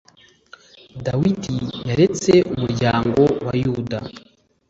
dawidi 1.05 1.55
yaretse 1.87 2.31
umuryango 2.53 3.21
wa 3.45 3.53
yuda. 3.63 3.99